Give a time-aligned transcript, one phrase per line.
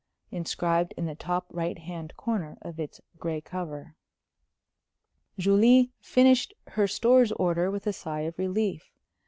[0.31, 3.95] inscribed in the top right hand corner of its gray cover.
[5.37, 8.89] Julie finished her Stores order with a sigh of relief.